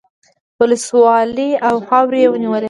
[0.61, 2.59] ولسوالۍ او خاورې یې ونیولې.